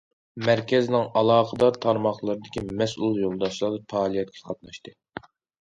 [0.45, 4.99] مەركەزنىڭ ئالاقىدار تارماقلىرىدىكى مەسئۇل يولداشلار پائالىيەتكە قاتناشتى.